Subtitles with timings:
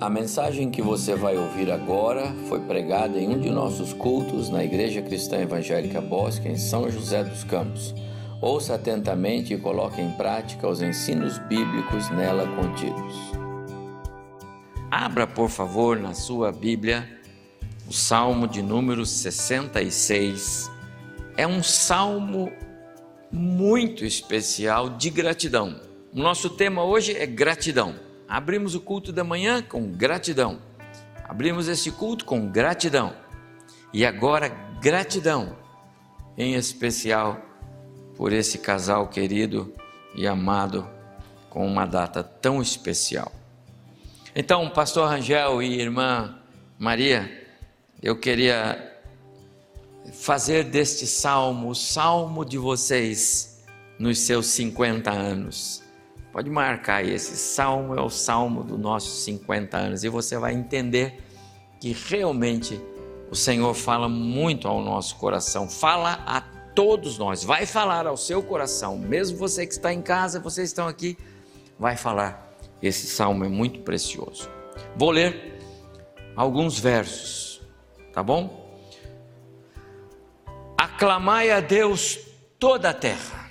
[0.00, 4.64] A mensagem que você vai ouvir agora foi pregada em um de nossos cultos na
[4.64, 7.94] Igreja Cristã Evangélica Bosque, em São José dos Campos.
[8.40, 13.14] Ouça atentamente e coloque em prática os ensinos bíblicos nela contidos.
[14.90, 17.08] Abra, por favor, na sua Bíblia
[17.86, 20.70] o Salmo de número 66.
[21.36, 22.50] É um salmo
[23.30, 25.80] muito especial de gratidão.
[26.12, 28.03] O nosso tema hoje é gratidão.
[28.28, 30.58] Abrimos o culto da manhã com gratidão.
[31.24, 33.14] Abrimos este culto com gratidão.
[33.92, 34.48] E agora,
[34.80, 35.56] gratidão,
[36.36, 37.40] em especial
[38.16, 39.72] por esse casal querido
[40.14, 40.88] e amado
[41.48, 43.30] com uma data tão especial.
[44.34, 46.36] Então, pastor Rangel e irmã
[46.76, 47.46] Maria,
[48.02, 48.92] eu queria
[50.12, 53.64] fazer deste salmo o salmo de vocês
[53.96, 55.83] nos seus 50 anos.
[56.34, 61.22] Pode marcar esse salmo é o salmo dos nossos 50 anos e você vai entender
[61.80, 62.82] que realmente
[63.30, 66.40] o Senhor fala muito ao nosso coração, fala a
[66.74, 70.88] todos nós, vai falar ao seu coração, mesmo você que está em casa, vocês estão
[70.88, 71.16] aqui,
[71.78, 72.52] vai falar.
[72.82, 74.50] Esse salmo é muito precioso.
[74.96, 75.60] Vou ler
[76.34, 77.62] alguns versos,
[78.12, 78.76] tá bom?
[80.76, 82.18] Aclamai a Deus
[82.58, 83.43] toda a terra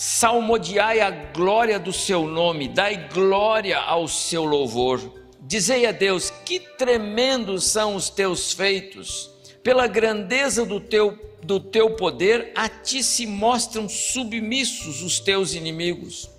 [0.00, 4.98] salmodiai a glória do seu nome, dai glória ao seu louvor.
[5.42, 9.30] Dizei a Deus: que tremendos são os teus feitos,
[9.62, 16.30] pela grandeza do teu, do teu poder, a ti se mostram submissos os teus inimigos.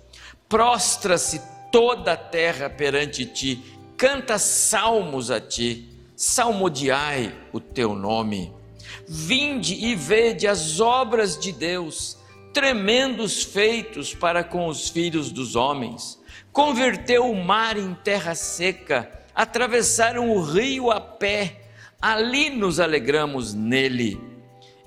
[0.48, 3.62] Prostra-se toda a terra perante ti,
[3.96, 8.52] canta salmos a ti, salmodiai o teu nome.
[9.06, 12.20] Vinde e vede as obras de Deus
[12.52, 16.20] tremendos feitos para com os filhos dos homens.
[16.52, 21.62] Converteu o mar em terra seca, atravessaram o rio a pé,
[22.00, 24.20] ali nos alegramos nele.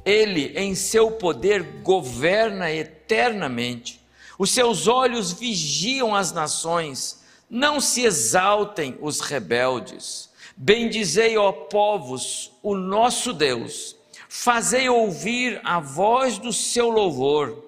[0.05, 3.99] Ele, em seu poder, governa eternamente.
[4.37, 10.29] Os seus olhos vigiam as nações, não se exaltem os rebeldes.
[10.55, 13.94] Bendizei, ó povos, o nosso Deus
[14.37, 17.63] fazei ouvir a voz do seu louvor,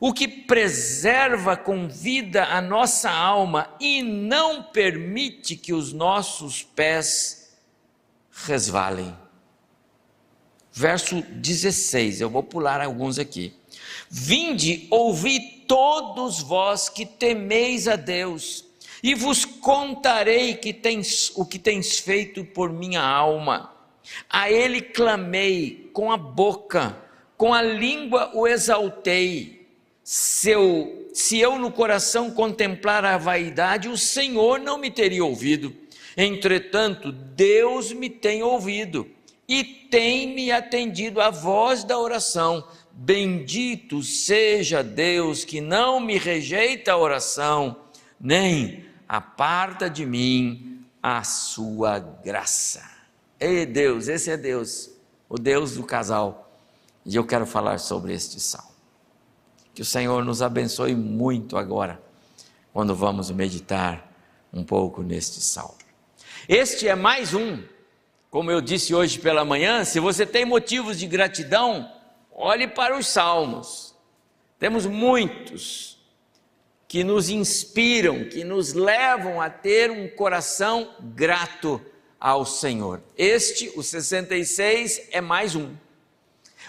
[0.00, 7.56] o que preserva com vida a nossa alma e não permite que os nossos pés
[8.46, 9.14] resvalem.
[10.72, 13.54] Verso 16, eu vou pular alguns aqui.
[14.08, 18.64] Vinde, ouvi todos vós que temeis a Deus,
[19.02, 23.77] e vos contarei que tens, o que tens feito por minha alma.
[24.28, 26.96] A ele clamei com a boca,
[27.36, 29.66] com a língua o exaltei.
[30.02, 35.74] Se eu, se eu no coração contemplar a vaidade, o Senhor não me teria ouvido.
[36.16, 39.08] Entretanto, Deus me tem ouvido
[39.46, 42.66] e tem me atendido à voz da oração.
[42.92, 47.76] Bendito seja Deus que não me rejeita a oração,
[48.20, 52.97] nem aparta de mim a sua graça.
[53.40, 54.90] Ei Deus, esse é Deus,
[55.28, 56.50] o Deus do casal.
[57.06, 58.72] E eu quero falar sobre este salmo.
[59.72, 62.02] Que o Senhor nos abençoe muito agora,
[62.72, 64.12] quando vamos meditar
[64.52, 65.78] um pouco neste salmo.
[66.48, 67.62] Este é mais um,
[68.28, 71.90] como eu disse hoje pela manhã, se você tem motivos de gratidão,
[72.32, 73.94] olhe para os salmos.
[74.58, 75.96] Temos muitos
[76.88, 81.80] que nos inspiram, que nos levam a ter um coração grato
[82.20, 83.00] ao Senhor.
[83.16, 85.74] Este, o 66, é mais um.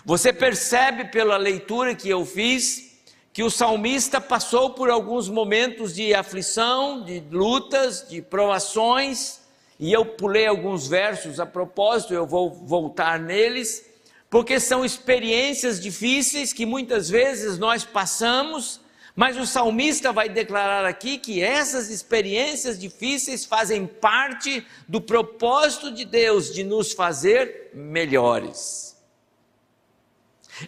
[0.06, 2.90] Você percebe pela leitura que eu fiz
[3.34, 9.40] que o salmista passou por alguns momentos de aflição, de lutas, de provações,
[9.80, 13.86] e eu pulei alguns versos a propósito, eu vou voltar neles,
[14.30, 18.82] porque são experiências difíceis que muitas vezes nós passamos
[19.20, 26.06] mas o salmista vai declarar aqui que essas experiências difíceis fazem parte do propósito de
[26.06, 28.98] Deus de nos fazer melhores.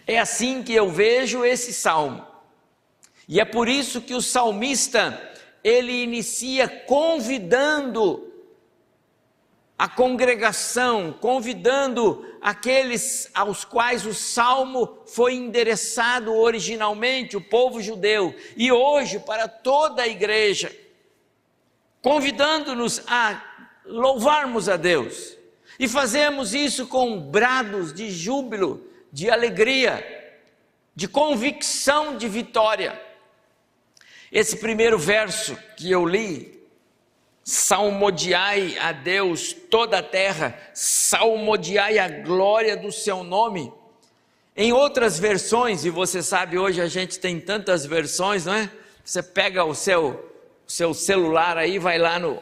[0.06, 2.26] É assim que eu vejo esse salmo.
[3.26, 5.18] E é por isso que o salmista
[5.64, 8.31] ele inicia convidando
[9.82, 18.70] a congregação, convidando aqueles aos quais o salmo foi endereçado originalmente, o povo judeu, e
[18.70, 20.72] hoje para toda a igreja,
[22.00, 23.42] convidando-nos a
[23.84, 25.36] louvarmos a Deus.
[25.80, 30.38] E fazemos isso com brados de júbilo, de alegria,
[30.94, 33.02] de convicção de vitória.
[34.30, 36.61] Esse primeiro verso que eu li
[37.44, 43.72] Salmodiai a Deus toda a terra, salmodiai a glória do seu nome.
[44.56, 48.70] Em outras versões, e você sabe, hoje a gente tem tantas versões, não é?
[49.04, 50.32] Você pega o seu,
[50.66, 52.40] seu celular aí, vai lá no,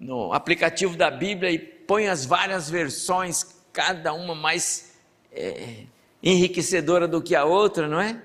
[0.00, 4.94] no aplicativo da Bíblia e põe as várias versões, cada uma mais
[5.32, 5.84] é,
[6.22, 8.22] enriquecedora do que a outra, não é?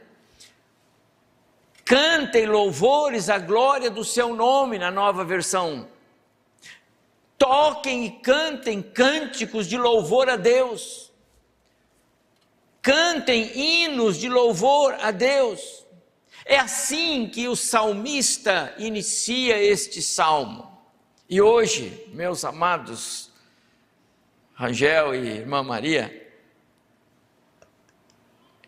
[1.84, 5.88] Cantem louvores à glória do seu nome na nova versão.
[7.38, 11.12] Toquem e cantem cânticos de louvor a Deus.
[12.82, 15.86] Cantem hinos de louvor a Deus.
[16.46, 20.70] É assim que o salmista inicia este salmo.
[21.30, 23.32] E hoje, meus amados,
[24.54, 26.22] Rangel e irmã Maria,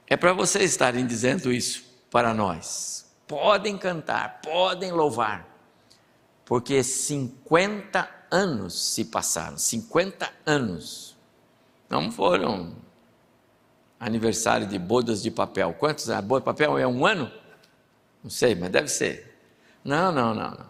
[0.07, 3.13] é para vocês estarem dizendo isso para nós.
[3.27, 5.47] Podem cantar, podem louvar,
[6.45, 11.15] porque 50 anos se passaram 50 anos.
[11.89, 12.75] Não foram
[13.99, 15.73] aniversário de bodas de papel.
[15.73, 16.09] Quantos?
[16.09, 17.31] A boda de papel é um ano?
[18.23, 19.37] Não sei, mas deve ser.
[19.83, 20.69] Não, não, não, não.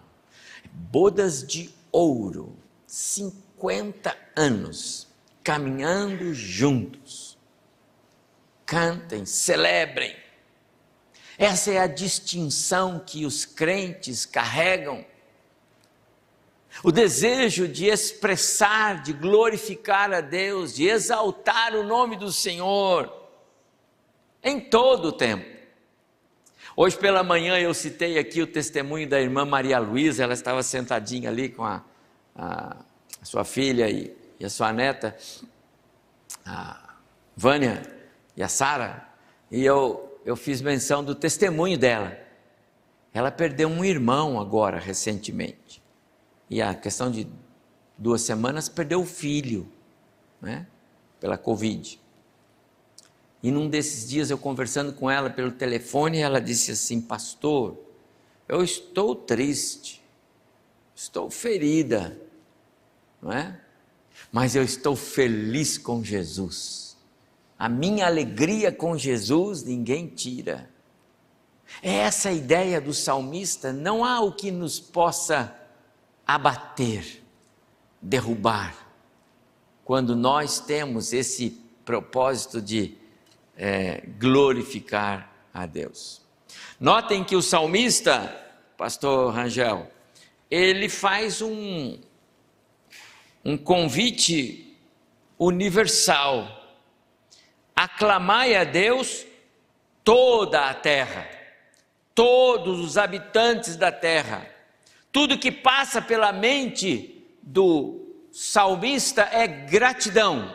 [0.72, 2.56] Bodas de ouro.
[2.86, 5.08] 50 anos
[5.44, 7.38] caminhando juntos.
[8.66, 10.16] Cantem, celebrem.
[11.38, 15.06] Essa é a distinção que os crentes carregam.
[16.84, 23.12] O desejo de expressar, de glorificar a Deus, de exaltar o nome do Senhor
[24.44, 25.56] em todo o tempo.
[26.78, 31.30] Hoje pela manhã eu citei aqui o testemunho da irmã Maria Luísa, ela estava sentadinha
[31.30, 31.82] ali com a,
[32.36, 32.76] a,
[33.24, 35.16] sua filha e, e, a sua neta,
[36.46, 36.96] a
[37.36, 37.82] Vânia
[38.36, 39.08] e a Sara,
[39.50, 42.18] e eu, eu fiz menção do testemunho dela.
[43.14, 45.56] Ela perdeu um irmão agora, recentemente,
[46.50, 47.28] e a questão de
[47.98, 49.68] duas semanas perdeu o filho,
[50.42, 50.68] né,
[51.20, 52.00] pela Covid.
[53.42, 57.78] E num desses dias eu conversando com ela pelo telefone, ela disse assim: Pastor,
[58.48, 60.04] eu estou triste,
[60.96, 62.20] estou ferida,
[63.22, 63.60] não é?
[64.32, 66.98] Mas eu estou feliz com Jesus.
[67.58, 70.70] A minha alegria com Jesus ninguém tira.
[71.82, 75.56] É essa a ideia do salmista, não há o que nos possa
[76.26, 77.22] abater,
[78.02, 78.76] derrubar,
[79.84, 82.98] quando nós temos esse propósito de
[83.56, 86.22] é, glorificar a Deus.
[86.80, 88.36] Notem que o salmista,
[88.78, 89.90] pastor Rangel,
[90.50, 92.00] ele faz um,
[93.44, 94.78] um convite
[95.38, 96.48] universal.
[97.76, 99.26] Aclamai a Deus
[100.04, 101.28] toda a terra,
[102.14, 104.55] todos os habitantes da terra.
[105.16, 110.54] Tudo que passa pela mente do salmista é gratidão.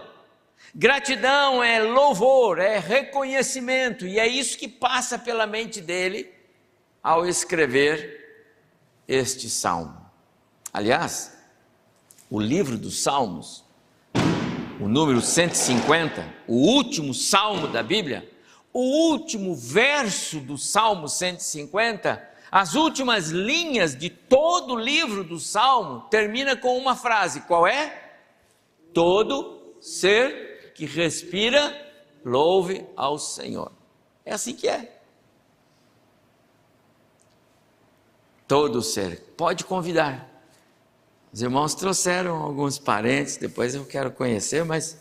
[0.74, 6.30] Gratidão é louvor, é reconhecimento, e é isso que passa pela mente dele
[7.02, 8.52] ao escrever
[9.08, 9.96] este salmo.
[10.70, 11.34] Aliás,
[12.28, 13.64] o livro dos Salmos,
[14.78, 18.30] o número 150, o último salmo da Bíblia,
[18.74, 26.00] o último verso do Salmo 150, as últimas linhas de todo o livro do Salmo
[26.10, 28.12] termina com uma frase: qual é?
[28.92, 31.74] Todo ser que respira,
[32.24, 33.70] louve ao Senhor.
[34.24, 35.00] É assim que é.
[38.48, 39.20] Todo ser.
[39.36, 40.28] Pode convidar.
[41.32, 45.00] Os irmãos trouxeram alguns parentes, depois eu quero conhecer, mas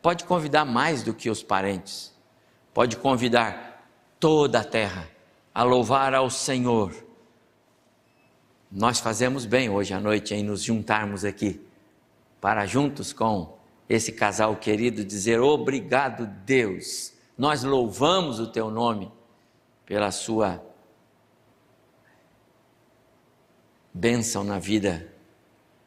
[0.00, 2.14] pode convidar mais do que os parentes.
[2.72, 3.88] Pode convidar
[4.20, 5.13] toda a terra
[5.54, 6.92] a louvar ao Senhor.
[8.70, 11.64] Nós fazemos bem hoje à noite em nos juntarmos aqui
[12.40, 13.56] para juntos com
[13.88, 19.12] esse casal querido dizer: Obrigado, Deus, nós louvamos o teu nome
[19.86, 20.60] pela sua
[23.92, 25.08] bênção na vida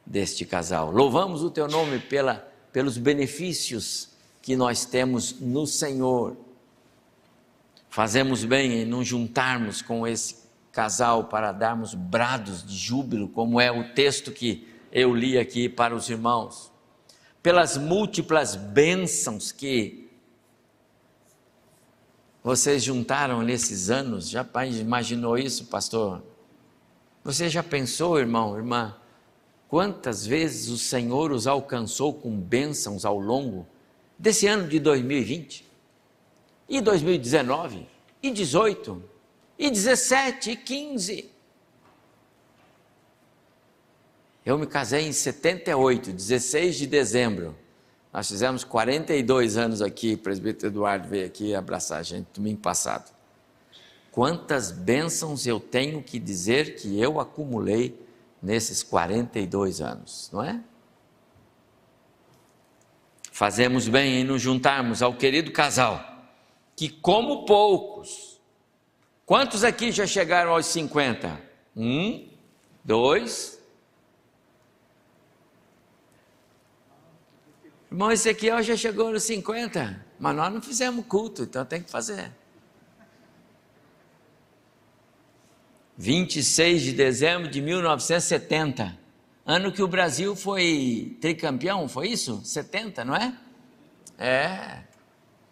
[0.06, 0.90] deste casal.
[0.90, 2.36] Louvamos o teu nome pela,
[2.72, 6.38] pelos benefícios que nós temos no Senhor.
[7.98, 10.36] Fazemos bem em nos juntarmos com esse
[10.72, 15.96] casal para darmos brados de júbilo, como é o texto que eu li aqui para
[15.96, 16.72] os irmãos
[17.42, 20.12] pelas múltiplas bênçãos que
[22.44, 24.30] vocês juntaram nesses anos.
[24.30, 24.48] Já
[24.80, 26.22] imaginou isso, pastor?
[27.24, 28.96] Você já pensou, irmão, irmã,
[29.68, 33.66] quantas vezes o Senhor os alcançou com bênçãos ao longo
[34.20, 35.67] desse ano de 2020?
[36.68, 37.88] E 2019?
[38.22, 39.04] E 18?
[39.58, 40.52] E 17?
[40.52, 41.32] E 15?
[44.46, 47.56] Eu me casei em 78, 16 de dezembro.
[48.14, 53.14] Nós fizemos 42 anos aqui, o presbítero Eduardo veio aqui abraçar a gente domingo passado.
[54.12, 58.02] Quantas bênçãos eu tenho que dizer que eu acumulei
[58.42, 60.60] nesses 42 anos, não é?
[63.32, 66.17] Fazemos bem em nos juntarmos ao querido casal,
[66.78, 68.40] que como poucos,
[69.26, 71.42] quantos aqui já chegaram aos 50?
[71.76, 72.30] Um,
[72.84, 73.60] dois.
[77.90, 82.32] Irmão Ezequiel já chegou nos 50, mas nós não fizemos culto, então tem que fazer.
[85.98, 88.96] 26 de dezembro de 1970,
[89.44, 92.40] ano que o Brasil foi tricampeão, foi isso?
[92.44, 93.36] 70, não é?
[94.20, 94.84] É,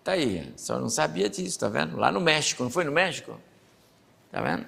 [0.06, 1.98] tá aí, só não sabia disso, tá vendo?
[1.98, 3.42] Lá no México, não foi no México?
[4.32, 4.68] Tá vendo?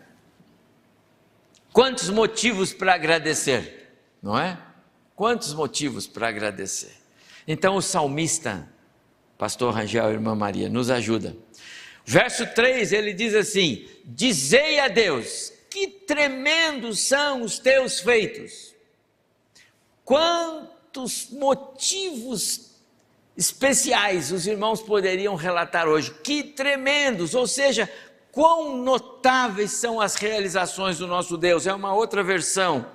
[1.72, 4.58] Quantos motivos para agradecer, não é?
[5.16, 6.92] Quantos motivos para agradecer?
[7.48, 8.68] Então o salmista,
[9.38, 11.38] pastor Rangel e irmã Maria, nos ajuda.
[12.04, 18.74] Verso 3, ele diz assim: Dizei a Deus, que tremendos são os teus feitos.
[20.04, 22.67] Quantos motivos
[23.38, 26.12] especiais os irmãos poderiam relatar hoje?
[26.24, 27.90] Que tremendos, ou seja,
[28.32, 31.68] quão notáveis são as realizações do nosso Deus.
[31.68, 32.88] É uma outra versão.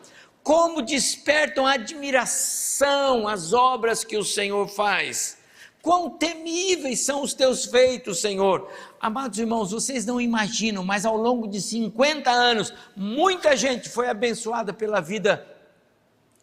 [0.43, 5.39] Como despertam admiração as obras que o Senhor faz.
[5.81, 8.69] Quão temíveis são os teus feitos, Senhor.
[9.01, 14.73] Amados irmãos, vocês não imaginam, mas ao longo de 50 anos, muita gente foi abençoada
[14.73, 15.45] pela vida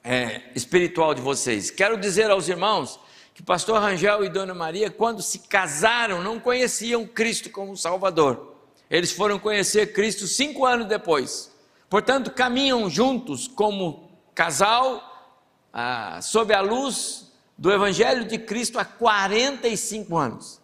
[0.04, 1.72] é, espiritual de vocês.
[1.72, 3.00] Quero dizer aos irmãos
[3.40, 8.54] que Pastor Rangel e Dona Maria, quando se casaram, não conheciam Cristo como Salvador.
[8.90, 11.50] Eles foram conhecer Cristo cinco anos depois.
[11.90, 15.32] Portanto, caminham juntos como casal,
[15.72, 20.60] ah, sob a luz do Evangelho de Cristo há 45 anos.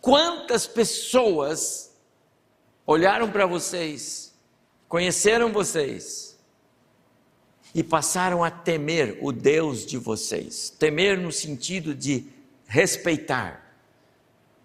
[0.00, 1.92] Quantas pessoas
[2.86, 4.32] olharam para vocês,
[4.88, 6.29] conheceram vocês
[7.74, 10.70] e passaram a temer o Deus de vocês?
[10.70, 12.26] Temer no sentido de
[12.66, 13.74] respeitar,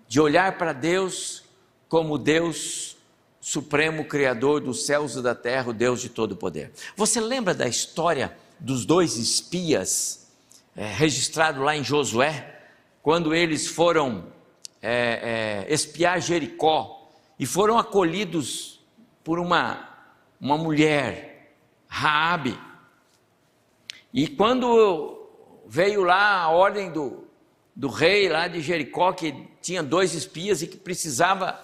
[0.07, 1.43] de olhar para Deus
[1.87, 2.95] como Deus
[3.39, 6.71] supremo Criador dos céus e da terra, o Deus de todo poder.
[6.95, 10.27] Você lembra da história dos dois espias
[10.75, 12.63] é, registrado lá em Josué,
[13.01, 14.25] quando eles foram
[14.81, 18.79] é, é, espiar Jericó e foram acolhidos
[19.23, 19.89] por uma,
[20.39, 21.55] uma mulher,
[21.87, 22.59] Raabe.
[24.15, 25.27] E quando
[25.67, 27.25] veio lá a ordem do,
[27.75, 31.59] do rei lá de Jericó, que tinha dois espias e que precisava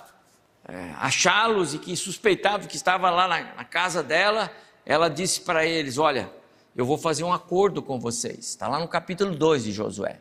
[0.68, 4.52] é, achá-los e que suspeitava que estava lá na, na casa dela,
[4.86, 6.30] ela disse para eles: Olha,
[6.76, 8.40] eu vou fazer um acordo com vocês.
[8.40, 10.20] Está lá no capítulo 2 de Josué.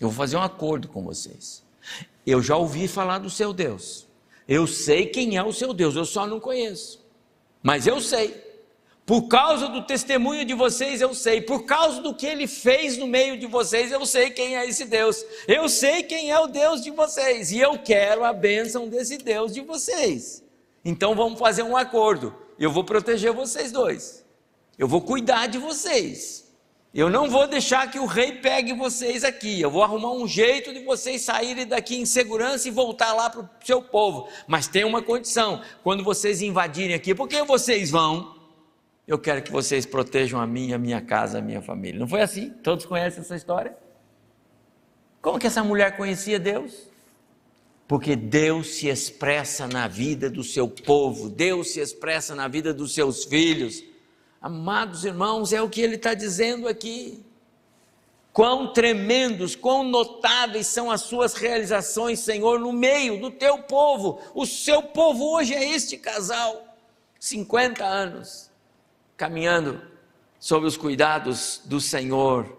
[0.00, 1.64] Eu vou fazer um acordo com vocês.
[2.26, 4.08] Eu já ouvi falar do seu Deus.
[4.48, 7.00] Eu sei quem é o seu Deus, eu só não conheço.
[7.62, 8.47] Mas eu sei.
[9.08, 11.40] Por causa do testemunho de vocês, eu sei.
[11.40, 14.84] Por causa do que ele fez no meio de vocês, eu sei quem é esse
[14.84, 15.24] Deus.
[15.46, 17.50] Eu sei quem é o Deus de vocês.
[17.50, 20.44] E eu quero a bênção desse Deus de vocês.
[20.84, 22.34] Então vamos fazer um acordo.
[22.58, 24.26] Eu vou proteger vocês dois.
[24.78, 26.46] Eu vou cuidar de vocês.
[26.92, 29.58] Eu não vou deixar que o rei pegue vocês aqui.
[29.58, 33.40] Eu vou arrumar um jeito de vocês saírem daqui em segurança e voltar lá para
[33.40, 34.28] o seu povo.
[34.46, 38.37] Mas tem uma condição: quando vocês invadirem aqui, porque vocês vão,
[39.08, 41.98] eu quero que vocês protejam a mim, a minha casa, a minha família.
[41.98, 42.50] Não foi assim?
[42.62, 43.74] Todos conhecem essa história?
[45.22, 46.74] Como que essa mulher conhecia Deus?
[47.88, 52.92] Porque Deus se expressa na vida do seu povo, Deus se expressa na vida dos
[52.92, 53.82] seus filhos.
[54.42, 57.24] Amados irmãos, é o que ele está dizendo aqui.
[58.30, 64.20] Quão tremendos, quão notáveis são as suas realizações, Senhor, no meio do teu povo.
[64.34, 66.76] O seu povo hoje é este casal,
[67.18, 68.47] 50 anos,
[69.18, 69.82] caminhando
[70.38, 72.56] sob os cuidados do Senhor,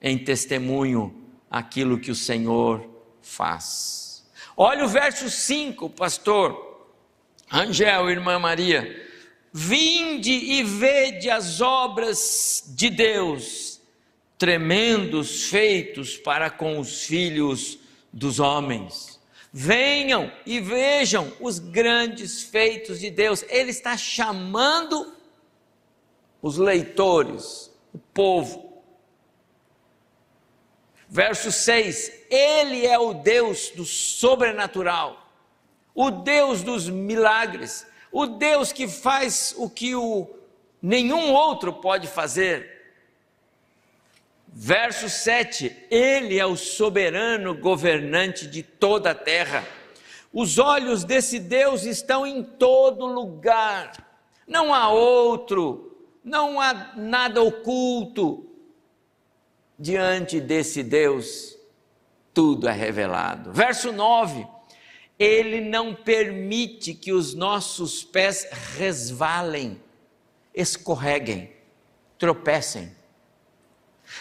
[0.00, 2.86] em testemunho aquilo que o Senhor
[3.22, 4.24] faz.
[4.54, 6.90] Olha o verso 5, pastor
[7.50, 9.10] Angel, irmã Maria.
[9.52, 13.80] Vinde e vede as obras de Deus,
[14.36, 17.78] tremendos feitos para com os filhos
[18.12, 19.18] dos homens.
[19.50, 23.44] Venham e vejam os grandes feitos de Deus.
[23.48, 25.21] Ele está chamando
[26.42, 28.82] os leitores, o povo.
[31.08, 35.26] Verso 6: Ele é o Deus do sobrenatural,
[35.94, 40.28] o Deus dos milagres o Deus que faz o que o
[40.82, 42.70] nenhum outro pode fazer,
[44.54, 49.66] Verso 7: Ele é o soberano governante de toda a terra.
[50.30, 53.92] Os olhos desse Deus estão em todo lugar.
[54.46, 55.91] Não há outro,
[56.24, 58.46] não há nada oculto
[59.78, 61.56] diante desse Deus.
[62.34, 63.52] Tudo é revelado.
[63.52, 64.46] Verso 9:
[65.18, 69.80] Ele não permite que os nossos pés resvalem,
[70.54, 71.52] escorreguem,
[72.18, 72.92] tropecem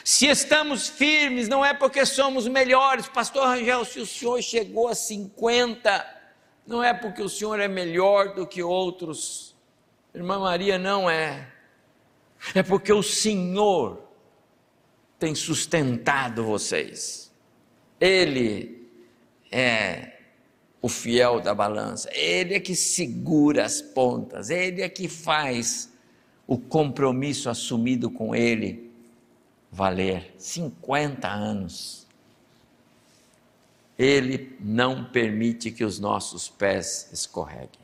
[0.03, 3.07] se estamos firmes, não é porque somos melhores.
[3.07, 6.21] Pastor Rangel, se o senhor chegou a 50,
[6.65, 9.55] não é porque o senhor é melhor do que outros.
[10.13, 11.47] Irmã Maria, não é.
[12.55, 14.01] É porque o Senhor
[15.19, 17.31] tem sustentado vocês.
[17.99, 18.89] Ele
[19.51, 20.17] é
[20.81, 22.09] o fiel da balança.
[22.13, 24.49] Ele é que segura as pontas.
[24.49, 25.91] Ele é que faz
[26.47, 28.91] o compromisso assumido com Ele
[29.71, 32.07] valer 50 anos.
[33.97, 37.79] Ele não permite que os nossos pés escorreguem.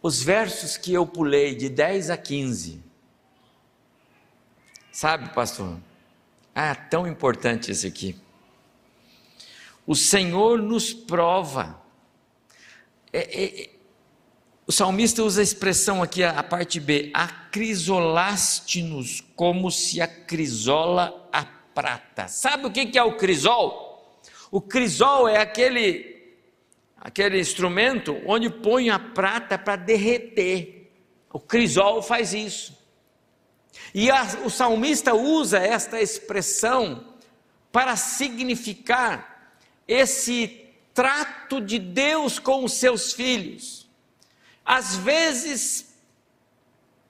[0.00, 2.85] Os versos que eu pulei de 10 a 15,
[4.96, 5.76] sabe, pastor?
[6.54, 8.16] Ah, tão importante esse aqui.
[9.86, 11.78] O Senhor nos prova.
[13.12, 13.68] É, é,
[14.66, 21.44] o salmista usa a expressão aqui, a, parte B, acrisolaste-nos como se a crisola a
[21.44, 22.26] prata.
[22.26, 24.18] Sabe o que é o crisol?
[24.50, 26.38] O crisol é aquele,
[26.96, 30.90] aquele instrumento onde põe a prata para derreter.
[31.30, 32.85] O crisol faz isso.
[33.94, 37.14] E a, o salmista usa esta expressão
[37.70, 39.54] para significar
[39.86, 43.86] esse trato de Deus com os seus filhos
[44.66, 45.94] às vezes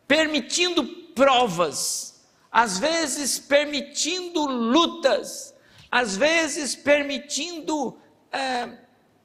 [0.06, 5.54] permitindo provas, às vezes permitindo lutas,
[5.90, 7.98] às vezes permitindo
[8.30, 8.76] é,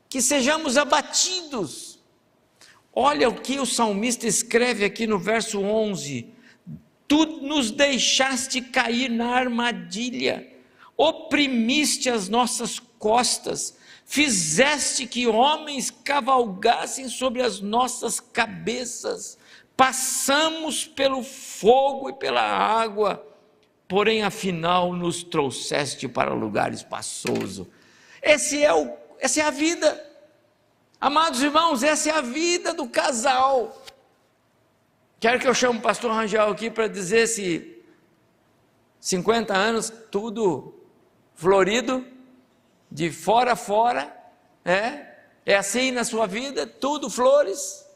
[0.08, 2.00] que sejamos abatidos.
[2.94, 6.34] Olha o que o salmista escreve aqui no verso 11:
[7.12, 10.48] Tu nos deixaste cair na armadilha,
[10.96, 19.38] oprimiste as nossas costas, fizeste que homens cavalgassem sobre as nossas cabeças,
[19.76, 23.22] passamos pelo fogo e pela água,
[23.90, 27.70] porém afinal nos trouxeste para lugar espaçoso.
[28.24, 30.02] Esse é o, essa é a vida.
[31.02, 33.81] Amados irmãos, essa é a vida do casal.
[35.22, 37.80] Quero que eu chame o pastor Rangel aqui para dizer se
[39.00, 40.74] 50 anos, tudo
[41.36, 42.04] florido,
[42.92, 44.12] de fora a fora,
[44.66, 45.12] é?
[45.46, 47.88] É assim na sua vida, tudo flores.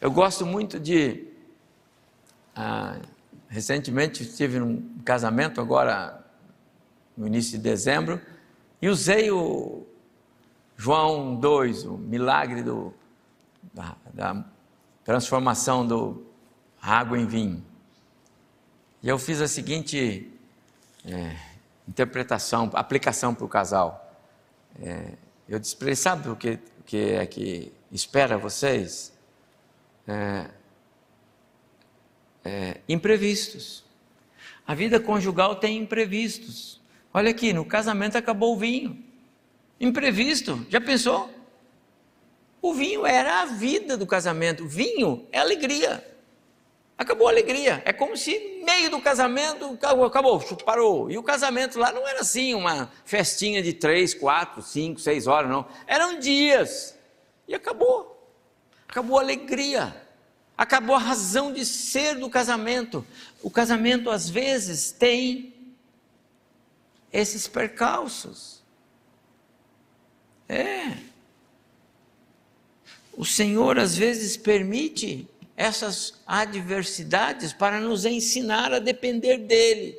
[0.00, 1.28] Eu gosto muito de.
[2.56, 2.98] Ah,
[3.48, 6.26] recentemente estive num casamento, agora
[7.16, 8.20] no início de dezembro,
[8.80, 9.86] e usei o
[10.76, 12.92] João 2, o milagre do,
[13.72, 14.44] da, da
[15.04, 16.26] transformação do
[16.80, 17.64] água em vinho.
[19.02, 20.30] E eu fiz a seguinte
[21.04, 21.36] é,
[21.88, 24.16] interpretação, aplicação para o casal.
[24.80, 25.12] É,
[25.48, 29.12] eu disse para ele, sabe o que, o que é que espera vocês?
[30.06, 30.50] É,
[32.44, 33.84] é, imprevistos.
[34.66, 36.80] A vida conjugal tem imprevistos.
[37.12, 39.02] Olha aqui, no casamento acabou o vinho.
[39.80, 41.28] Imprevisto, já pensou?
[42.62, 44.68] O vinho era a vida do casamento.
[44.68, 46.02] Vinho é alegria.
[46.96, 47.82] Acabou a alegria.
[47.84, 51.10] É como se meio do casamento acabou, parou.
[51.10, 55.50] E o casamento lá não era assim, uma festinha de três, quatro, cinco, seis horas,
[55.50, 55.66] não.
[55.88, 56.96] Eram dias.
[57.48, 58.32] E acabou.
[58.86, 60.00] Acabou a alegria.
[60.56, 63.04] Acabou a razão de ser do casamento.
[63.42, 65.52] O casamento às vezes tem
[67.12, 68.62] esses percalços.
[70.48, 71.11] É.
[73.16, 79.98] O Senhor às vezes permite essas adversidades para nos ensinar a depender dEle,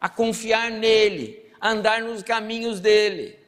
[0.00, 3.38] a confiar nele, a andar nos caminhos dele.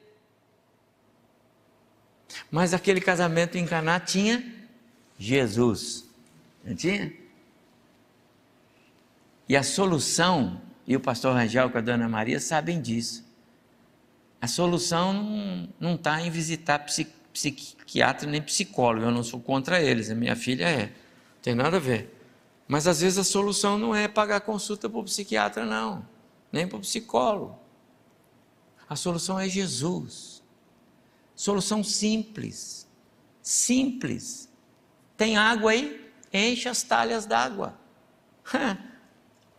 [2.51, 4.45] Mas aquele casamento em Caná tinha
[5.19, 6.09] Jesus,
[6.65, 7.13] não tinha?
[9.49, 13.29] E a solução, e o pastor Rangel com a dona Maria sabem disso.
[14.41, 16.79] A solução não está em visitar
[17.33, 20.93] psiquiatra nem psicólogo, eu não sou contra eles, a minha filha é.
[21.43, 22.17] Tem nada a ver.
[22.69, 26.07] Mas às vezes a solução não é pagar consulta para o psiquiatra, não,
[26.53, 27.59] nem para o psicólogo.
[28.89, 30.43] A solução é Jesus.
[31.35, 32.87] Solução simples.
[33.43, 34.49] Simples.
[35.17, 36.13] Tem água aí?
[36.33, 37.79] Enche as talhas d'água.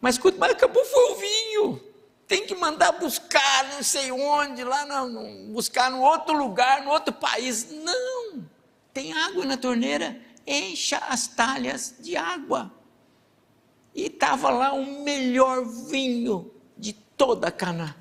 [0.02, 1.91] Mas, mas acabou foi o vinho.
[2.32, 7.14] Tem que mandar buscar não sei onde, lá não, buscar no outro lugar, no outro
[7.14, 7.68] país.
[7.70, 8.46] Não!
[8.94, 10.18] Tem água na torneira,
[10.48, 12.72] encha as talhas de água.
[13.94, 17.94] E estava lá o melhor vinho de toda Canaã.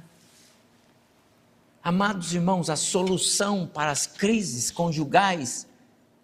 [1.82, 5.66] Amados irmãos, a solução para as crises conjugais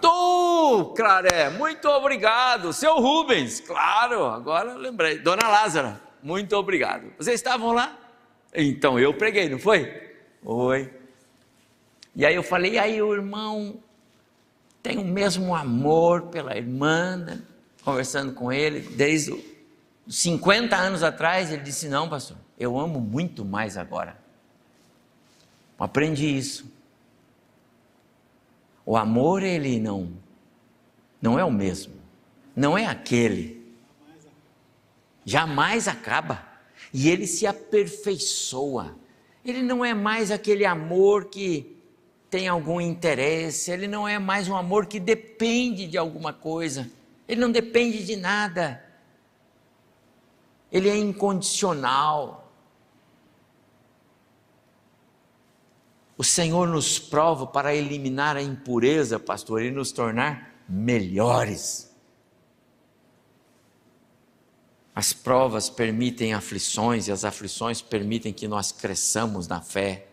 [0.00, 2.72] Tu, Claré, muito obrigado.
[2.72, 5.18] Seu Rubens, claro, agora lembrei.
[5.18, 7.12] Dona Lázara, muito obrigado.
[7.18, 7.96] Vocês estavam lá?
[8.54, 10.12] Então eu preguei, não foi?
[10.42, 10.92] Foi.
[12.14, 13.80] E aí eu falei, e aí o irmão
[14.82, 17.42] tem o mesmo amor pela irmã, né?
[17.88, 19.32] conversando com ele, desde
[20.06, 24.18] os 50 anos atrás, ele disse: Não, pastor, eu amo muito mais agora.
[25.78, 26.70] Aprendi isso.
[28.88, 30.08] O amor, ele não,
[31.20, 31.92] não é o mesmo,
[32.56, 33.62] não é aquele.
[35.26, 36.42] Jamais acaba.
[36.90, 38.96] E ele se aperfeiçoa.
[39.44, 41.76] Ele não é mais aquele amor que
[42.30, 46.90] tem algum interesse, ele não é mais um amor que depende de alguma coisa,
[47.28, 48.82] ele não depende de nada,
[50.72, 52.47] ele é incondicional.
[56.18, 61.88] O Senhor nos prova para eliminar a impureza, pastor, e nos tornar melhores.
[64.92, 70.08] As provas permitem aflições e as aflições permitem que nós cresçamos na fé.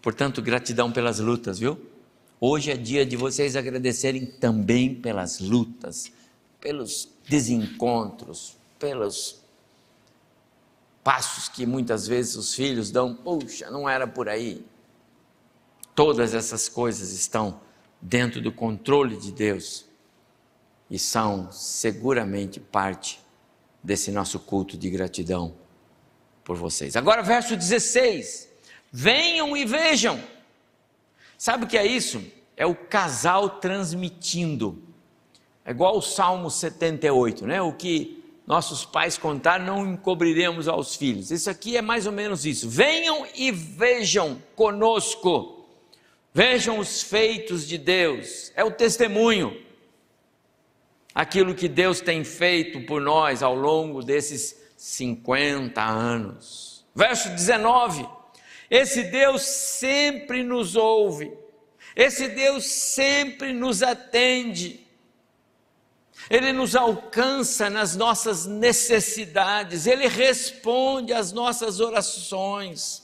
[0.00, 1.78] Portanto, gratidão pelas lutas, viu?
[2.40, 6.10] Hoje é dia de vocês agradecerem também pelas lutas,
[6.58, 9.41] pelos desencontros, pelos
[11.02, 14.64] passos que muitas vezes os filhos dão, puxa, não era por aí.
[15.94, 17.60] Todas essas coisas estão
[18.00, 19.86] dentro do controle de Deus
[20.90, 23.20] e são seguramente parte
[23.82, 25.54] desse nosso culto de gratidão
[26.44, 26.96] por vocês.
[26.96, 28.48] Agora, verso 16:
[28.90, 30.22] Venham e vejam.
[31.36, 32.22] Sabe o que é isso?
[32.56, 34.82] É o casal transmitindo.
[35.64, 37.60] É igual o Salmo 78, né?
[37.62, 41.30] O que nossos pais contaram, não encobriremos aos filhos.
[41.30, 42.68] Isso aqui é mais ou menos isso.
[42.68, 45.66] Venham e vejam conosco,
[46.34, 49.60] vejam os feitos de Deus, é o testemunho,
[51.14, 56.84] aquilo que Deus tem feito por nós ao longo desses 50 anos.
[56.94, 58.06] Verso 19:
[58.72, 61.30] esse Deus sempre nos ouve,
[61.94, 64.80] esse Deus sempre nos atende.
[66.30, 73.02] Ele nos alcança nas nossas necessidades, Ele responde às nossas orações.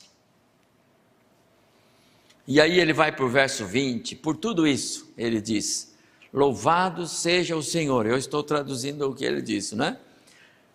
[2.51, 5.95] E aí ele vai para o verso 20, por tudo isso, ele diz:
[6.33, 8.07] Louvado seja o Senhor.
[8.07, 9.99] Eu estou traduzindo o que ele disse, né?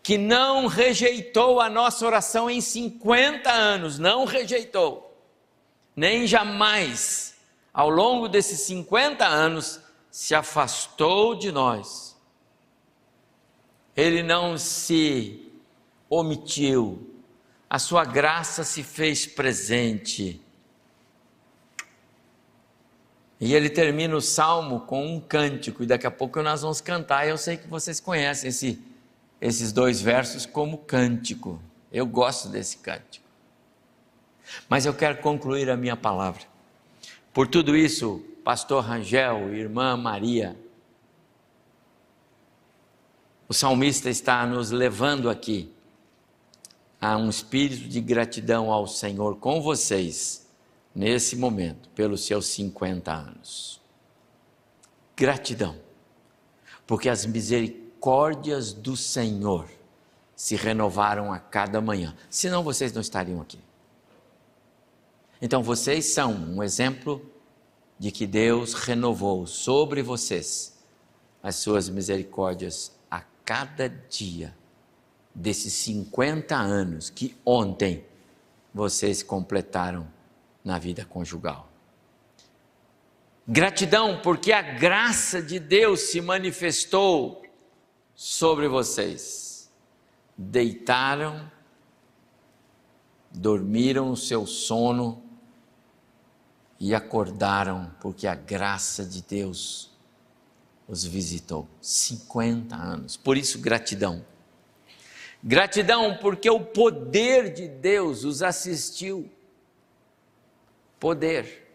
[0.03, 5.17] Que não rejeitou a nossa oração em 50 anos, não rejeitou,
[5.95, 7.37] nem jamais,
[7.73, 9.79] ao longo desses 50 anos,
[10.11, 12.12] se afastou de nós
[13.95, 15.51] ele não se
[16.09, 17.09] omitiu,
[17.69, 20.39] a sua graça se fez presente.
[23.39, 27.27] E ele termina o salmo com um cântico, e daqui a pouco nós vamos cantar.
[27.27, 28.81] Eu sei que vocês conhecem esse
[29.43, 31.61] esses dois versos como cântico.
[31.91, 33.25] Eu gosto desse cântico.
[34.69, 36.43] Mas eu quero concluir a minha palavra.
[37.33, 40.55] Por tudo isso, pastor Rangel, irmã Maria,
[43.53, 45.71] o salmista está nos levando aqui
[46.99, 50.47] a um espírito de gratidão ao Senhor com vocês,
[50.95, 53.79] nesse momento, pelos seus 50 anos.
[55.15, 55.75] Gratidão,
[56.87, 59.69] porque as misericórdias do Senhor
[60.35, 63.59] se renovaram a cada manhã, senão vocês não estariam aqui.
[65.39, 67.23] Então vocês são um exemplo
[67.99, 70.75] de que Deus renovou sobre vocês
[71.43, 72.91] as suas misericórdias
[73.45, 74.55] cada dia
[75.33, 78.05] desses 50 anos que ontem
[78.73, 80.07] vocês completaram
[80.63, 81.69] na vida conjugal.
[83.47, 87.43] Gratidão, porque a graça de Deus se manifestou
[88.15, 89.69] sobre vocês.
[90.37, 91.51] Deitaram,
[93.29, 95.21] dormiram o seu sono
[96.79, 99.92] e acordaram, porque a graça de Deus
[100.87, 101.67] os visitou.
[101.81, 103.17] 50 anos.
[103.17, 104.25] Por isso, gratidão.
[105.43, 109.29] Gratidão porque o poder de Deus os assistiu.
[110.99, 111.67] Poder.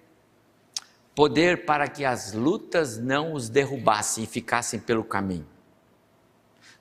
[1.14, 5.46] Poder para que as lutas não os derrubassem e ficassem pelo caminho.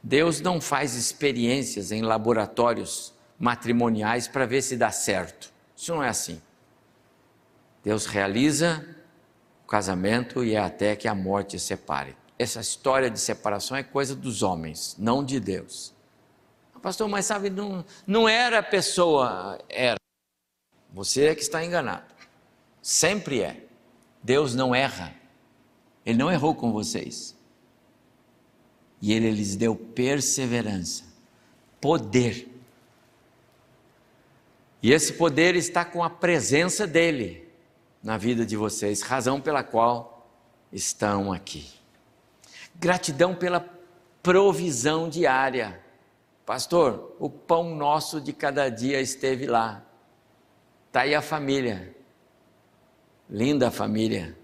[0.02, 5.52] Deus não faz experiências em laboratórios matrimoniais para ver se dá certo.
[5.76, 6.42] Isso não é assim.
[7.84, 8.86] Deus realiza
[9.68, 12.16] casamento e é até que a morte separe.
[12.40, 15.94] Essa história de separação é coisa dos homens, não de Deus.
[16.82, 19.98] Pastor, mas sabe, não, não era a pessoa, era.
[20.94, 22.06] Você é que está enganado.
[22.82, 23.66] Sempre é.
[24.24, 25.14] Deus não erra.
[26.06, 27.36] Ele não errou com vocês.
[29.02, 31.04] E ele lhes deu perseverança,
[31.82, 32.48] poder.
[34.82, 37.47] E esse poder está com a presença dele
[38.08, 40.32] na vida de vocês, razão pela qual
[40.72, 41.70] estão aqui.
[42.74, 43.60] Gratidão pela
[44.24, 45.84] provisão diária.
[46.46, 49.84] Pastor, o pão nosso de cada dia esteve lá.
[50.88, 51.94] Está aí a família.
[53.30, 54.38] Linda família.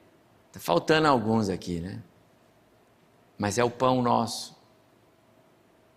[0.48, 2.04] Está faltando alguns aqui, né?
[3.38, 4.62] Mas é o pão nosso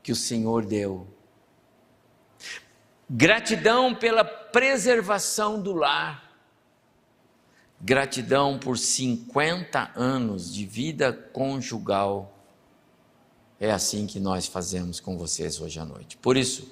[0.04, 1.04] que o Senhor deu.
[3.10, 6.25] Gratidão pela preservação do lar.
[7.86, 12.36] Gratidão por 50 anos de vida conjugal
[13.60, 16.16] é assim que nós fazemos com vocês hoje à noite.
[16.16, 16.68] Por isso,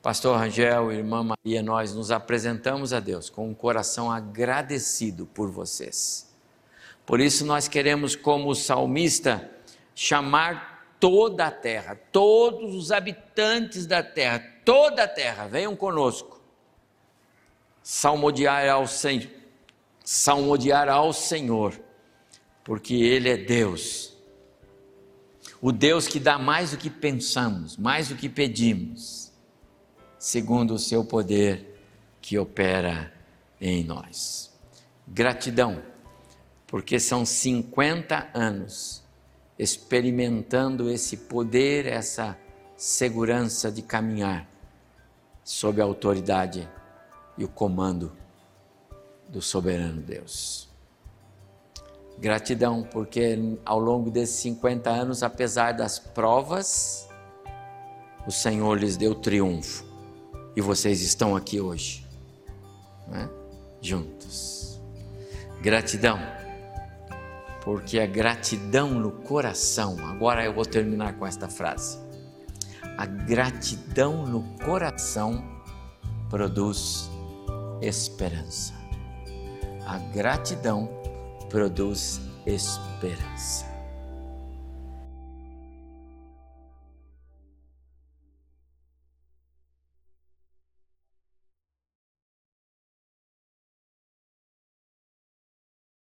[0.00, 6.32] Pastor Rangel, Irmã Maria, nós nos apresentamos a Deus com um coração agradecido por vocês.
[7.04, 9.50] Por isso, nós queremos, como salmista,
[9.92, 16.40] chamar toda a terra, todos os habitantes da terra, toda a terra, venham conosco.
[17.82, 19.42] Salmodiar ao Senhor,
[20.04, 21.74] salmodiar ao Senhor,
[22.62, 24.14] porque Ele é Deus
[25.64, 29.32] o Deus que dá mais do que pensamos, mais do que pedimos,
[30.18, 31.80] segundo o seu poder
[32.20, 33.10] que opera
[33.58, 34.52] em nós.
[35.08, 35.82] Gratidão,
[36.66, 39.02] porque são 50 anos
[39.58, 42.38] experimentando esse poder, essa
[42.76, 44.46] segurança de caminhar
[45.42, 46.68] sob a autoridade
[47.38, 48.12] e o comando
[49.28, 50.68] do soberano Deus.
[52.18, 57.08] Gratidão, porque ao longo desses 50 anos, apesar das provas,
[58.26, 59.84] o Senhor lhes deu triunfo
[60.56, 62.06] e vocês estão aqui hoje,
[63.08, 63.28] né?
[63.80, 64.80] juntos.
[65.60, 66.18] Gratidão,
[67.62, 71.98] porque a gratidão no coração, agora eu vou terminar com esta frase:
[72.96, 75.42] a gratidão no coração
[76.30, 77.10] produz
[77.80, 78.83] esperança.
[79.86, 80.88] A gratidão
[81.50, 83.73] produz esperança.